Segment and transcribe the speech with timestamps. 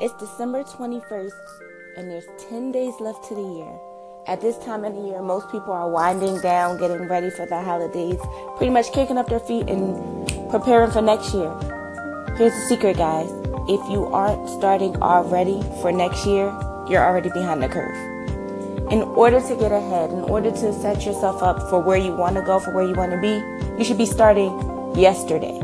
[0.00, 1.32] It's December 21st,
[1.96, 3.72] and there's 10 days left to the year.
[4.28, 7.60] At this time of the year, most people are winding down, getting ready for the
[7.60, 8.20] holidays,
[8.58, 9.98] pretty much kicking up their feet and
[10.50, 11.50] preparing for next year.
[12.36, 13.28] Here's the secret, guys.
[13.66, 16.46] If you aren't starting already for next year,
[16.88, 17.96] you're already behind the curve.
[18.92, 22.36] In order to get ahead, in order to set yourself up for where you want
[22.36, 23.42] to go, for where you want to be,
[23.76, 24.54] you should be starting
[24.94, 25.58] yesterday.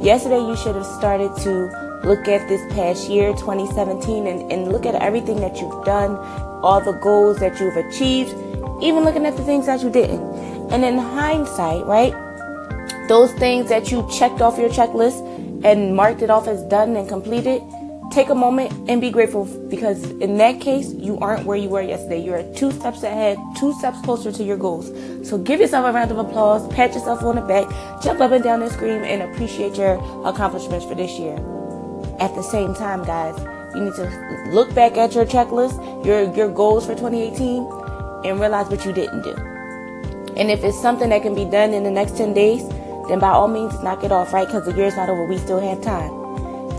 [0.00, 4.86] Yesterday, you should have started to look at this past year, 2017, and, and look
[4.86, 6.16] at everything that you've done,
[6.62, 8.30] all the goals that you've achieved,
[8.82, 10.20] even looking at the things that you didn't.
[10.70, 12.12] And in hindsight, right,
[13.08, 15.20] those things that you checked off your checklist
[15.64, 17.62] and marked it off as done and completed,
[18.10, 21.82] take a moment and be grateful because in that case, you aren't where you were
[21.82, 22.22] yesterday.
[22.22, 24.86] You're two steps ahead, two steps closer to your goals.
[25.28, 27.68] So give yourself a round of applause, pat yourself on the back,
[28.02, 29.94] jump up and down and scream, and appreciate your
[30.26, 31.36] accomplishments for this year.
[32.20, 33.36] At the same time, guys,
[33.74, 37.66] you need to look back at your checklist, your your goals for 2018,
[38.24, 39.34] and realize what you didn't do.
[40.36, 42.66] And if it's something that can be done in the next 10 days,
[43.08, 44.46] then by all means knock it off, right?
[44.46, 45.24] Because the year's not over.
[45.24, 46.10] We still have time.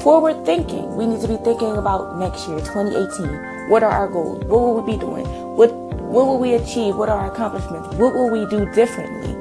[0.02, 0.96] Forward thinking.
[0.96, 3.70] We need to be thinking about next year, 2018.
[3.70, 4.44] What are our goals?
[4.46, 5.26] What will we be doing?
[5.56, 6.96] What what will we achieve?
[6.96, 7.96] What are our accomplishments?
[7.96, 9.34] What will we do differently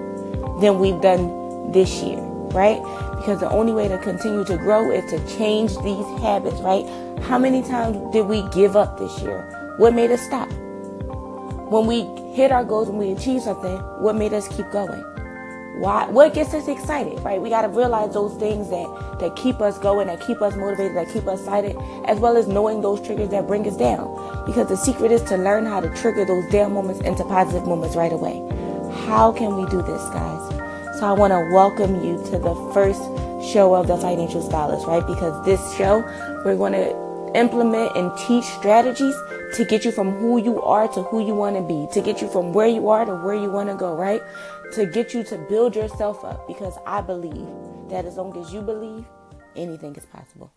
[0.61, 2.21] than we've done this year,
[2.55, 2.81] right?
[3.25, 6.87] because the only way to continue to grow is to change these habits, right?
[7.23, 9.75] How many times did we give up this year?
[9.79, 10.51] What made us stop?
[11.71, 12.03] When we
[12.35, 15.01] hit our goals, when we achieve something, what made us keep going?
[15.81, 16.07] Why?
[16.11, 17.41] What gets us excited, right?
[17.41, 20.95] We got to realize those things that that keep us going, that keep us motivated,
[20.99, 24.45] that keep us excited, as well as knowing those triggers that bring us down.
[24.45, 27.97] Because the secret is to learn how to trigger those down moments into positive moments
[27.97, 28.37] right away.
[29.07, 30.64] How can we do this, guys?
[30.99, 33.03] So I want to welcome you to the first
[33.53, 35.05] show of the Financial Stylist, right?
[35.05, 36.03] Because this show,
[36.45, 39.17] we're going to implement and teach strategies
[39.57, 42.23] to get you from who you are to who you want to be, to get
[42.23, 44.23] you from where you are to where you want to go, right?
[44.75, 47.49] To get you to build yourself up because I believe
[47.89, 49.05] that as long as you believe,
[49.57, 50.53] anything is possible.